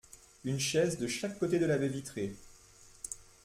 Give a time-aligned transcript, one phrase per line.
[0.43, 2.33] Une chaise de chaque côté de la baie vitrée.